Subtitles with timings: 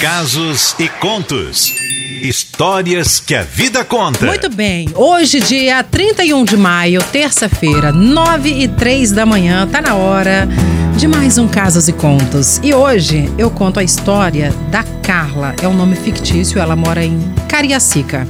[0.00, 1.74] Casos e contos.
[2.22, 4.26] Histórias que a vida conta.
[4.26, 9.96] Muito bem, hoje, dia 31 de maio, terça-feira, 9 e 3 da manhã, tá na
[9.96, 10.48] hora
[10.96, 12.60] de mais um Casos e Contos.
[12.62, 15.56] E hoje eu conto a história da Carla.
[15.60, 17.18] É um nome fictício, ela mora em
[17.48, 18.26] Cariacica.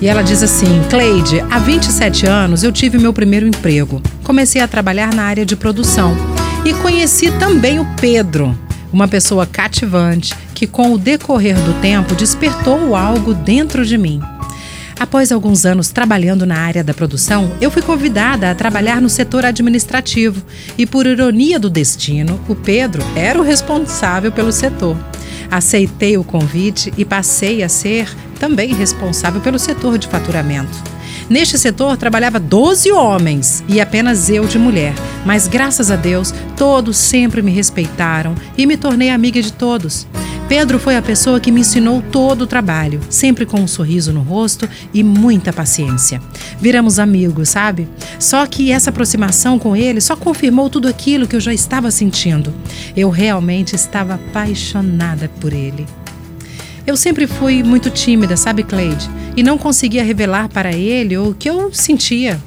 [0.00, 4.00] E ela diz assim: Cleide, há 27 anos eu tive meu primeiro emprego.
[4.22, 6.16] Comecei a trabalhar na área de produção
[6.64, 8.56] e conheci também o Pedro,
[8.94, 14.22] uma pessoa cativante que, com o decorrer do tempo, despertou algo dentro de mim.
[14.98, 19.44] Após alguns anos trabalhando na área da produção, eu fui convidada a trabalhar no setor
[19.44, 20.40] administrativo
[20.78, 24.96] e, por ironia do destino, o Pedro era o responsável pelo setor.
[25.50, 30.93] Aceitei o convite e passei a ser também responsável pelo setor de faturamento.
[31.28, 36.96] Neste setor trabalhava 12 homens e apenas eu de mulher, mas graças a Deus todos
[36.96, 40.06] sempre me respeitaram e me tornei amiga de todos.
[40.48, 44.20] Pedro foi a pessoa que me ensinou todo o trabalho, sempre com um sorriso no
[44.20, 46.20] rosto e muita paciência.
[46.60, 47.88] Viramos amigos, sabe?
[48.18, 52.52] Só que essa aproximação com ele só confirmou tudo aquilo que eu já estava sentindo.
[52.94, 55.86] Eu realmente estava apaixonada por ele.
[56.86, 59.08] Eu sempre fui muito tímida, sabe, Cleide?
[59.34, 62.38] E não conseguia revelar para ele o que eu sentia.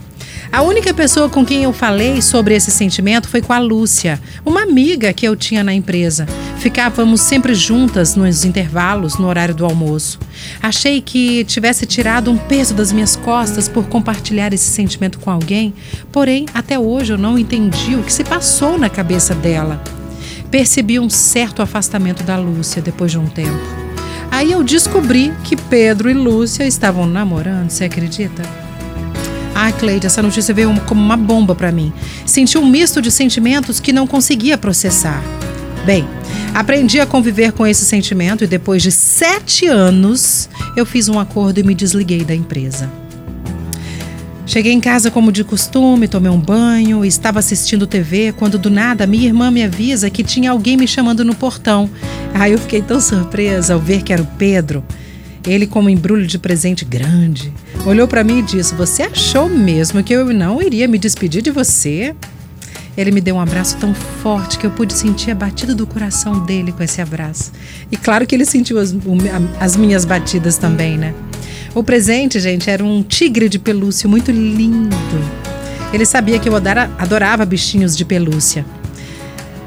[0.52, 4.62] A única pessoa com quem eu falei sobre esse sentimento foi com a Lúcia, uma
[4.62, 6.26] amiga que eu tinha na empresa.
[6.60, 10.20] Ficávamos sempre juntas nos intervalos, no horário do almoço.
[10.62, 15.74] Achei que tivesse tirado um peso das minhas costas por compartilhar esse sentimento com alguém,
[16.12, 19.82] porém, até hoje eu não entendi o que se passou na cabeça dela.
[20.50, 23.87] Percebi um certo afastamento da Lúcia depois de um tempo.
[24.38, 28.44] Aí eu descobri que Pedro e Lúcia estavam namorando, você acredita?
[29.56, 31.92] Ah, Cleide, essa notícia veio como uma bomba para mim.
[32.24, 35.24] Senti um misto de sentimentos que não conseguia processar.
[35.88, 36.08] Bem,
[36.54, 41.60] aprendi a conviver com esse sentimento e depois de sete anos eu fiz um acordo
[41.60, 43.07] e me desliguei da empresa.
[44.48, 49.06] Cheguei em casa como de costume, tomei um banho, estava assistindo TV quando do nada
[49.06, 51.90] minha irmã me avisa que tinha alguém me chamando no portão.
[52.34, 54.86] Aí eu fiquei tão surpresa ao ver que era o Pedro.
[55.46, 57.54] Ele com um embrulho de presente grande.
[57.86, 61.52] Olhou para mim e disse: "Você achou mesmo que eu não iria me despedir de
[61.52, 62.16] você?"
[62.98, 66.44] Ele me deu um abraço tão forte que eu pude sentir a batida do coração
[66.46, 67.52] dele com esse abraço.
[67.92, 68.96] E claro que ele sentiu as,
[69.60, 71.14] as minhas batidas também, né?
[71.74, 74.96] O presente, gente, era um tigre de pelúcia muito lindo.
[75.94, 78.66] Ele sabia que eu adorava bichinhos de pelúcia.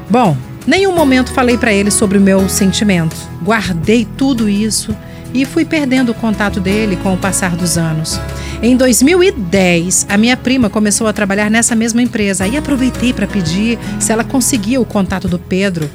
[0.09, 0.35] Bom,
[0.67, 3.15] nenhum momento falei para ele sobre o meu sentimento.
[3.43, 4.95] Guardei tudo isso
[5.33, 8.19] e fui perdendo o contato dele com o passar dos anos.
[8.61, 13.79] Em 2010, a minha prima começou a trabalhar nessa mesma empresa e aproveitei para pedir
[13.99, 15.89] se ela conseguia o contato do Pedro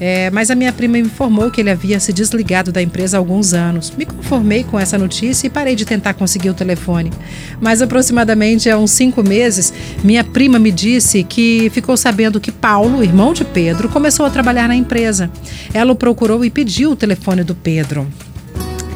[0.00, 3.18] é, mas a minha prima me informou que ele havia se desligado da empresa há
[3.18, 3.92] alguns anos.
[3.96, 7.12] Me conformei com essa notícia e parei de tentar conseguir o telefone.
[7.60, 9.72] Mas aproximadamente há uns cinco meses,
[10.04, 14.68] minha prima me disse que ficou sabendo que Paulo, irmão de Pedro, começou a trabalhar
[14.68, 15.30] na empresa.
[15.74, 18.06] Ela o procurou e pediu o telefone do Pedro,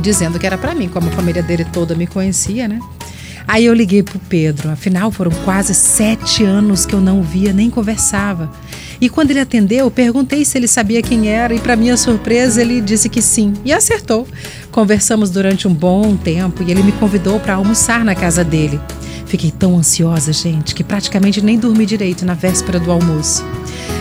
[0.00, 2.78] dizendo que era para mim, como a família dele toda me conhecia, né?
[3.46, 7.68] Aí eu liguei pro Pedro, afinal foram quase sete anos que eu não via nem
[7.68, 8.50] conversava.
[9.00, 12.80] E quando ele atendeu, perguntei se ele sabia quem era e, para minha surpresa, ele
[12.80, 14.28] disse que sim e acertou.
[14.70, 18.80] Conversamos durante um bom tempo e ele me convidou para almoçar na casa dele.
[19.26, 23.44] Fiquei tão ansiosa, gente, que praticamente nem dormi direito na véspera do almoço.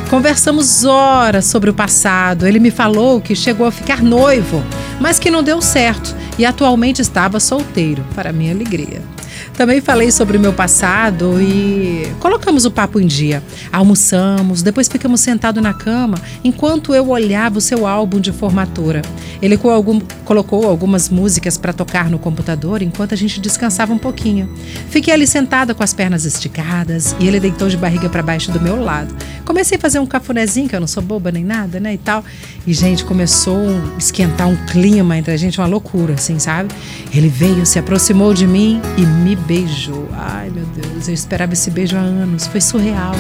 [0.09, 2.45] Conversamos horas sobre o passado.
[2.45, 4.61] Ele me falou que chegou a ficar noivo,
[4.99, 9.01] mas que não deu certo e atualmente estava solteiro, para minha alegria.
[9.61, 13.43] Também falei sobre o meu passado e colocamos o papo em dia.
[13.71, 19.03] Almoçamos, depois ficamos sentados na cama enquanto eu olhava o seu álbum de formatura.
[19.39, 19.59] Ele
[20.25, 24.51] colocou algumas músicas para tocar no computador enquanto a gente descansava um pouquinho.
[24.89, 28.59] Fiquei ali sentada com as pernas esticadas e ele deitou de barriga para baixo do
[28.59, 29.15] meu lado.
[29.45, 32.23] Comecei a fazer um cafunézinho, que eu não sou boba nem nada, né, e tal.
[32.65, 36.73] E, gente, começou a esquentar um clima entre a gente, uma loucura, assim, sabe?
[37.13, 39.50] Ele veio, se aproximou de mim e me beijou.
[40.13, 43.15] Ai, meu Deus, eu esperava esse beijo há anos, foi surreal.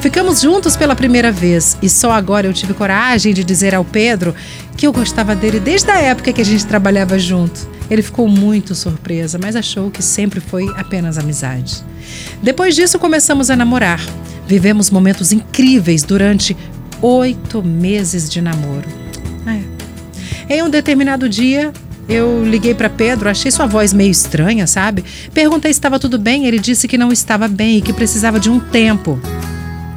[0.00, 4.34] Ficamos juntos pela primeira vez e só agora eu tive coragem de dizer ao Pedro
[4.74, 7.68] que eu gostava dele desde a época que a gente trabalhava junto.
[7.90, 11.84] Ele ficou muito surpresa, mas achou que sempre foi apenas amizade.
[12.42, 14.00] Depois disso, começamos a namorar.
[14.46, 16.56] Vivemos momentos incríveis durante
[17.02, 18.88] oito meses de namoro.
[19.46, 20.54] É.
[20.54, 21.72] Em um determinado dia,
[22.10, 25.04] eu liguei para Pedro, achei sua voz meio estranha, sabe?
[25.32, 28.50] Perguntei se estava tudo bem, ele disse que não estava bem e que precisava de
[28.50, 29.20] um tempo.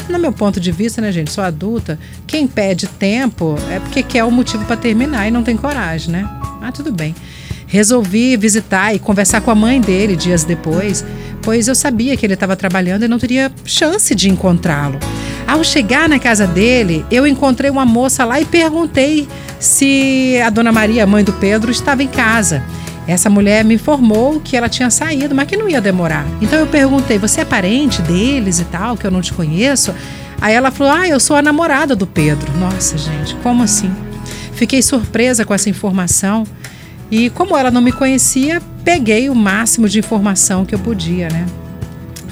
[0.07, 4.23] Não meu ponto de vista, né, gente, sou adulta, quem pede tempo é porque quer
[4.23, 6.29] o um motivo para terminar e não tem coragem, né?
[6.61, 7.15] Ah, tudo bem.
[7.65, 11.03] Resolvi visitar e conversar com a mãe dele dias depois,
[11.41, 14.99] pois eu sabia que ele estava trabalhando e não teria chance de encontrá-lo.
[15.53, 19.27] Ao chegar na casa dele, eu encontrei uma moça lá e perguntei
[19.59, 22.63] se a dona Maria, mãe do Pedro, estava em casa.
[23.07, 26.25] Essa mulher me informou que ela tinha saído, mas que não ia demorar.
[26.41, 29.93] Então eu perguntei: Você é parente deles e tal, que eu não te conheço?
[30.41, 32.51] Aí ela falou: Ah, eu sou a namorada do Pedro.
[32.57, 33.93] Nossa, gente, como assim?
[34.53, 36.47] Fiquei surpresa com essa informação
[37.11, 41.45] e, como ela não me conhecia, peguei o máximo de informação que eu podia, né?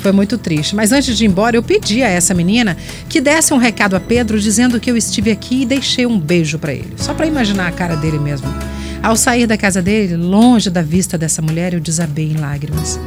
[0.01, 0.75] Foi muito triste.
[0.75, 2.75] Mas antes de ir embora, eu pedi a essa menina
[3.07, 6.57] que desse um recado a Pedro dizendo que eu estive aqui e deixei um beijo
[6.57, 6.93] para ele.
[6.97, 8.47] Só para imaginar a cara dele mesmo.
[9.03, 12.99] Ao sair da casa dele, longe da vista dessa mulher, eu desabei em lágrimas.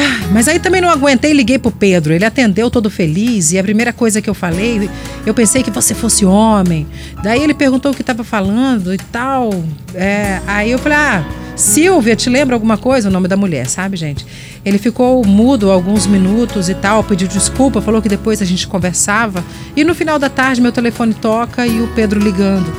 [0.00, 2.12] Ah, mas aí também não aguentei e liguei pro Pedro.
[2.12, 4.88] Ele atendeu todo feliz e a primeira coisa que eu falei,
[5.26, 6.86] eu pensei que você fosse homem.
[7.20, 9.50] Daí ele perguntou o que estava falando e tal.
[9.92, 11.24] É, aí eu falei, ah,
[11.56, 13.08] Silvia, te lembra alguma coisa?
[13.08, 14.24] O nome da mulher, sabe, gente?
[14.64, 19.44] Ele ficou mudo alguns minutos e tal, pediu desculpa, falou que depois a gente conversava.
[19.74, 22.72] E no final da tarde meu telefone toca e o Pedro ligando.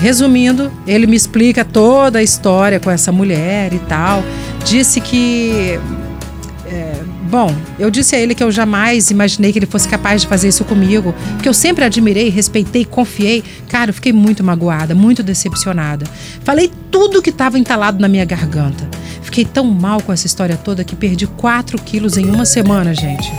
[0.00, 4.24] Resumindo, ele me explica toda a história com essa mulher e tal.
[4.64, 5.78] Disse que.
[7.28, 10.48] Bom, eu disse a ele que eu jamais imaginei que ele fosse capaz de fazer
[10.48, 13.42] isso comigo, porque eu sempre admirei, respeitei, confiei.
[13.68, 16.06] Cara, eu fiquei muito magoada, muito decepcionada.
[16.44, 18.88] Falei tudo que estava entalado na minha garganta.
[19.22, 23.32] Fiquei tão mal com essa história toda que perdi 4 quilos em uma semana, gente.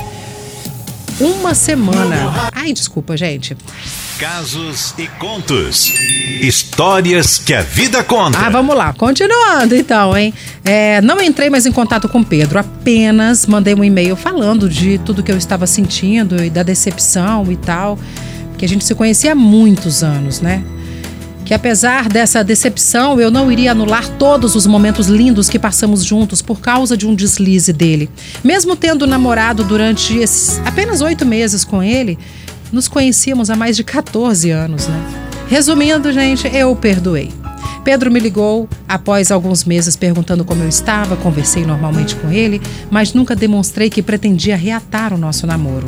[1.19, 2.51] Uma semana.
[2.53, 3.57] Ai, desculpa, gente.
[4.19, 5.91] Casos e contos.
[6.41, 8.37] Histórias que a vida conta.
[8.37, 8.93] Ah, vamos lá.
[8.93, 10.31] Continuando então, hein?
[10.63, 15.23] É, não entrei mais em contato com Pedro, apenas mandei um e-mail falando de tudo
[15.23, 17.97] que eu estava sentindo e da decepção e tal.
[18.57, 20.63] Que a gente se conhecia há muitos anos, né?
[21.47, 26.41] Que apesar dessa decepção, eu não iria anular todos os momentos lindos que passamos juntos
[26.41, 28.09] por causa de um deslize dele.
[28.43, 32.19] Mesmo tendo namorado durante esses apenas oito meses com ele,
[32.69, 35.01] nos conhecíamos há mais de 14 anos, né?
[35.47, 37.31] Resumindo, gente, eu perdoei.
[37.81, 42.61] Pedro me ligou após alguns meses perguntando como eu estava, conversei normalmente com ele,
[42.91, 45.87] mas nunca demonstrei que pretendia reatar o nosso namoro.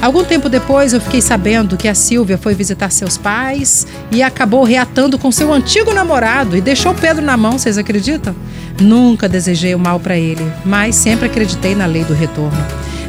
[0.00, 4.64] Algum tempo depois eu fiquei sabendo que a Silvia foi visitar seus pais e acabou
[4.64, 8.34] reatando com seu antigo namorado e deixou Pedro na mão, vocês acreditam?
[8.80, 12.58] Nunca desejei o mal para ele, mas sempre acreditei na lei do retorno.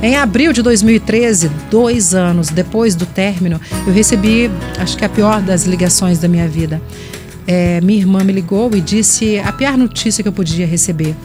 [0.03, 5.41] Em abril de 2013, dois anos depois do término, eu recebi, acho que a pior
[5.41, 6.81] das ligações da minha vida.
[7.47, 11.15] É, minha irmã me ligou e disse a pior notícia que eu podia receber.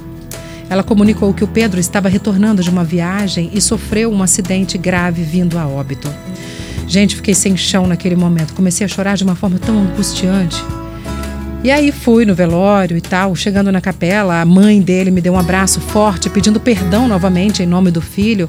[0.69, 5.23] Ela comunicou que o Pedro estava retornando de uma viagem e sofreu um acidente grave
[5.23, 6.13] vindo a óbito.
[6.89, 8.55] Gente, fiquei sem chão naquele momento.
[8.55, 10.63] Comecei a chorar de uma forma tão angustiante.
[11.65, 15.33] E aí fui no velório e tal, chegando na capela, a mãe dele me deu
[15.33, 18.49] um abraço forte, pedindo perdão novamente em nome do filho,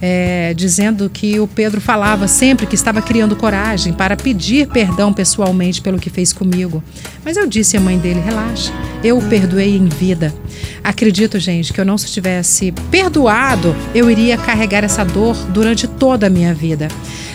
[0.00, 5.80] é, dizendo que o Pedro falava sempre que estava criando coragem para pedir perdão pessoalmente
[5.80, 6.82] pelo que fez comigo.
[7.24, 10.34] Mas eu disse à mãe dele: relaxa, eu o perdoei em vida.
[10.82, 16.26] Acredito, gente, que eu não se tivesse perdoado, eu iria carregar essa dor durante toda
[16.26, 16.88] a minha vida.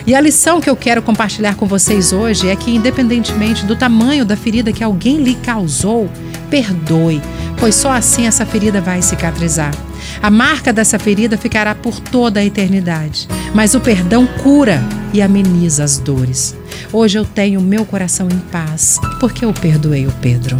[0.06, 4.24] E a lição que eu quero compartilhar com vocês hoje é que, independentemente do tamanho
[4.24, 6.08] da ferida que alguém lhe causou,
[6.48, 7.20] perdoe,
[7.60, 9.72] pois só assim essa ferida vai cicatrizar.
[10.22, 15.84] A marca dessa ferida ficará por toda a eternidade, mas o perdão cura e ameniza
[15.84, 16.56] as dores.
[16.92, 20.58] Hoje eu tenho meu coração em paz, porque eu perdoei o Pedro.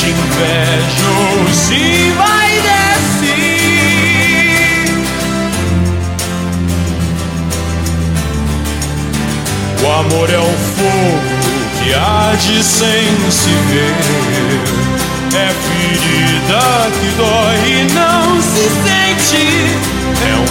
[0.00, 3.40] Sente inveja ou se vai descer.
[9.82, 11.20] O amor é o fogo
[11.82, 13.94] que arde sem se ver.
[15.32, 19.44] É ferida que dói e não se sente.
[20.22, 20.46] É um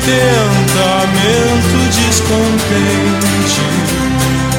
[0.00, 3.99] contentamento descontente.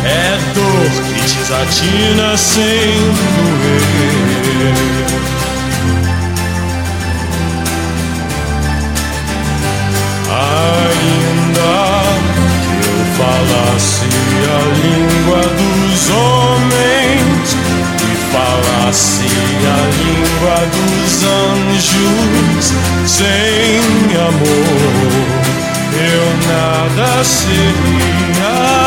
[0.03, 2.91] É dor que desatina sem
[3.35, 3.81] doer.
[10.29, 11.73] Ainda
[12.63, 14.09] que eu falasse
[14.47, 17.55] a língua dos homens
[18.31, 19.27] falasse
[19.65, 22.65] a língua dos anjos,
[23.05, 23.81] sem
[24.15, 25.41] amor
[25.93, 28.80] eu nada seria.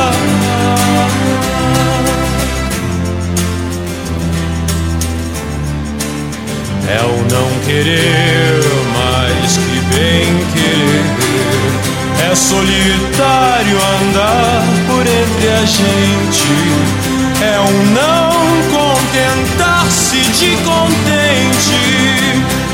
[6.97, 8.61] É o não querer
[8.95, 12.31] mais que bem querer.
[12.31, 17.05] É solitário andar por entre a gente
[17.45, 18.33] é um não
[18.73, 21.83] contentar-se de contente,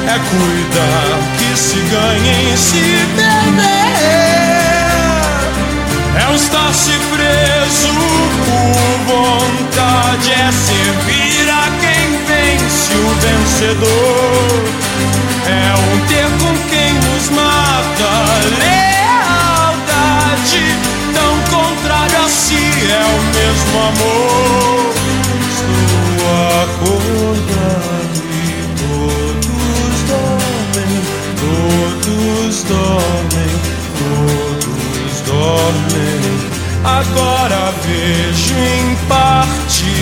[0.07, 3.81] é cuidar que se ganhe e se perder.
[6.15, 7.93] É estar-se preso
[8.45, 12.00] por vontade, é servir a quem
[12.91, 14.65] vence o vencedor.
[15.47, 18.11] É um ter com quem nos mata
[18.59, 19.01] lealdade
[21.51, 24.95] contrário a si é o mesmo amor.
[25.51, 26.27] Estou
[26.63, 28.45] acordado e
[28.79, 30.95] todos dormem,
[31.41, 33.53] todos dormem,
[33.99, 36.21] todos dormem.
[36.85, 39.93] Agora vejo em parte,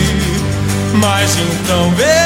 [0.95, 2.18] mas então veremos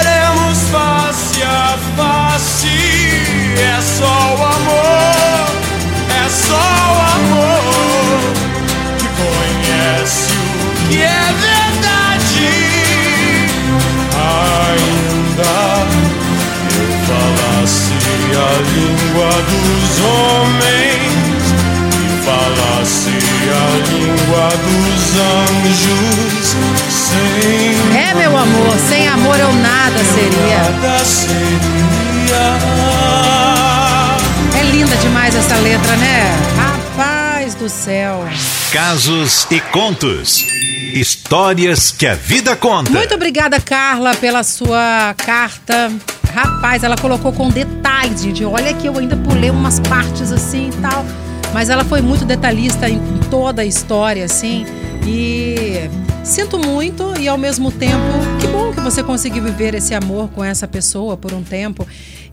[37.83, 38.25] céu.
[38.71, 40.47] Casos e contos.
[40.95, 42.93] Histórias que a vida conta.
[42.93, 45.91] Muito obrigada, Carla, pela sua carta.
[46.33, 48.45] Rapaz, ela colocou com detalhes, gente.
[48.45, 51.05] Olha que eu ainda pulei umas partes assim e tal.
[51.53, 54.65] Mas ela foi muito detalhista em toda a história, assim.
[55.05, 55.91] E
[56.23, 57.97] sinto muito e ao mesmo tempo,
[58.41, 61.85] que bom que você conseguiu viver esse amor com essa pessoa por um tempo.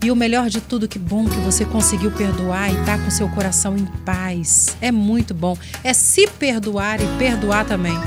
[0.02, 3.28] E o melhor de tudo, que bom que você conseguiu perdoar e tá com seu
[3.30, 4.78] coração em paz.
[4.80, 5.58] É muito bom.
[5.84, 7.98] É se perdoar e perdoar também.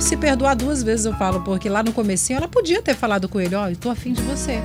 [0.00, 3.40] Se perdoar duas vezes eu falo, porque lá no comecinho ela podia ter falado com
[3.40, 4.60] ele, ó, oh, eu tô afim de você.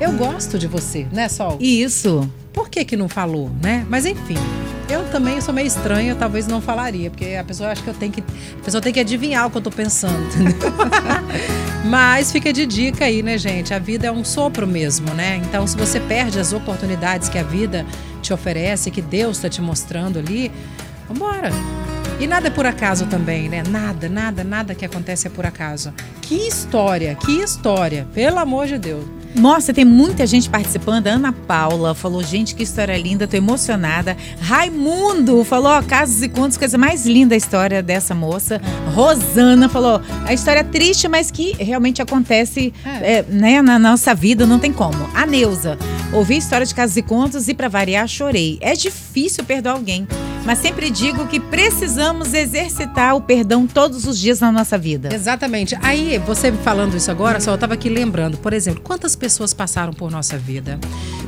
[0.00, 1.58] Eu gosto de você, né, Sol?
[1.60, 2.28] Isso.
[2.52, 3.86] Por que que não falou, né?
[3.88, 4.36] Mas enfim,
[5.12, 8.20] também sou meio estranha, talvez não falaria, porque a pessoa acha que eu tenho que.
[8.20, 10.26] A pessoa tem que adivinhar o que eu tô pensando?
[11.84, 13.74] Mas fica de dica aí, né, gente?
[13.74, 15.36] A vida é um sopro mesmo, né?
[15.44, 17.84] Então, se você perde as oportunidades que a vida
[18.22, 20.50] te oferece, que Deus está te mostrando ali,
[21.06, 21.50] vambora.
[22.18, 23.62] E nada é por acaso também, né?
[23.68, 25.92] Nada, nada, nada que acontece é por acaso.
[26.22, 29.04] Que história, que história, pelo amor de Deus.
[29.34, 31.06] Nossa, tem muita gente participando.
[31.06, 34.16] Ana Paula falou, gente, que história linda, tô emocionada.
[34.40, 38.60] Raimundo falou, ó, casos e contos, coisa mais linda a história dessa moça.
[38.94, 43.18] Rosana falou, a história triste, mas que realmente acontece é.
[43.18, 45.08] É, né, na nossa vida, não tem como.
[45.14, 45.78] A Neuza,
[46.12, 48.58] ouvi história de casos e contos e para variar, chorei.
[48.60, 50.06] É difícil perdoar alguém,
[50.44, 55.14] mas sempre digo que precisamos exercitar o perdão todos os dias na nossa vida.
[55.14, 55.76] Exatamente.
[55.82, 59.92] Aí, você falando isso agora, só eu tava aqui lembrando, por exemplo, quantas pessoas passaram
[59.92, 60.78] por nossa vida.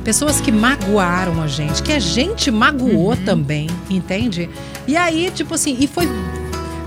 [0.03, 3.25] Pessoas que magoaram a gente, que a gente magoou uhum.
[3.25, 4.49] também, entende?
[4.87, 6.07] E aí, tipo assim, e foi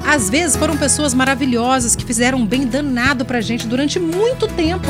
[0.06, 4.88] às vezes foram pessoas maravilhosas que fizeram um bem danado pra gente durante muito tempo.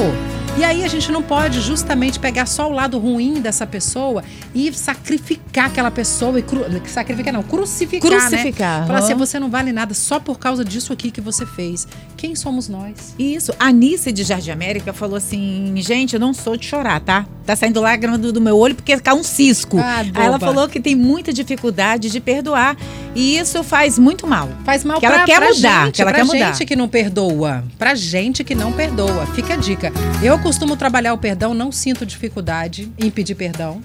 [0.58, 4.72] E aí a gente não pode justamente pegar só o lado ruim dessa pessoa e
[4.72, 8.18] sacrificar aquela pessoa e cru, sacrificar não, crucificar, né?
[8.18, 8.86] crucificar né?
[8.88, 11.86] Falar assim, você não vale nada só por causa disso aqui que você fez.
[12.16, 13.14] Quem somos nós?
[13.16, 13.54] Isso.
[13.56, 17.24] A Anice de Jardim América falou assim: gente, eu não sou de chorar, tá?
[17.46, 19.78] Tá saindo lágrima do, do meu olho porque cai um cisco.
[19.78, 22.76] Ah, Aí ela falou que tem muita dificuldade de perdoar.
[23.14, 24.48] E isso faz muito mal.
[24.64, 25.84] Faz mal que pra, ela quer mudar.
[25.86, 26.52] Gente, que ela quer mudar.
[26.52, 27.64] gente que não perdoa.
[27.78, 29.24] Pra gente que não perdoa.
[29.34, 29.92] Fica a dica.
[30.22, 33.82] Eu costumo trabalhar o perdão, não sinto dificuldade em pedir perdão.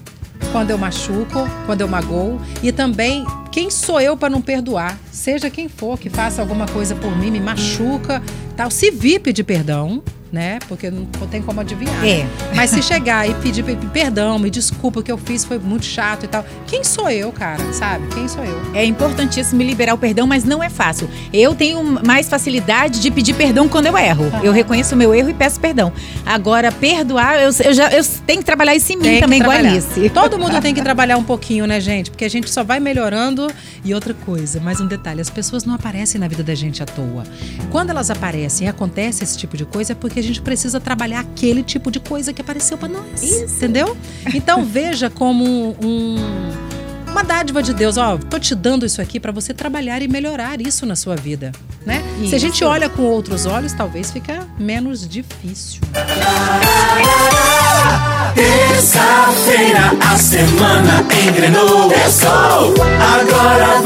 [0.50, 2.40] Quando eu machuco, quando eu magoo.
[2.62, 4.98] E também quem sou eu para não perdoar?
[5.12, 8.22] Seja quem for que faça alguma coisa por mim, me machuca,
[8.56, 10.02] tal, se vir pedir perdão,
[10.34, 10.58] né?
[10.68, 12.04] Porque não tem como adivinhar.
[12.04, 12.26] É.
[12.54, 16.24] Mas se chegar e pedir perdão, me desculpa, o que eu fiz foi muito chato
[16.24, 16.44] e tal.
[16.66, 17.72] Quem sou eu, cara?
[17.72, 18.08] Sabe?
[18.08, 18.60] Quem sou eu?
[18.74, 21.08] É importantíssimo liberar o perdão, mas não é fácil.
[21.32, 24.24] Eu tenho mais facilidade de pedir perdão quando eu erro.
[24.42, 25.92] Eu reconheço o meu erro e peço perdão.
[26.26, 29.56] Agora, perdoar, eu, eu já eu tenho que trabalhar isso em mim Tem também, igual.
[29.56, 30.10] Alice.
[30.10, 32.10] Todo mundo tem que trabalhar um pouquinho, né, gente?
[32.10, 33.46] Porque a gente só vai melhorando.
[33.84, 36.86] E outra coisa, mais um detalhe: as pessoas não aparecem na vida da gente à
[36.86, 37.22] toa.
[37.70, 41.20] Quando elas aparecem e acontece esse tipo de coisa, é porque a gente precisa trabalhar
[41.20, 43.22] aquele tipo de coisa que apareceu pra nós.
[43.22, 43.96] Entendeu?
[44.34, 46.16] Então veja como um.
[47.08, 50.60] Uma dádiva de Deus, ó, tô te dando isso aqui pra você trabalhar e melhorar
[50.60, 51.52] isso na sua vida,
[51.86, 52.02] né?
[52.28, 52.66] Se a gente Isso.
[52.66, 55.80] olha com outros olhos, talvez fica menos difícil.
[58.34, 61.88] Terça-feira a semana engrenou.
[62.98, 63.84] Agora vai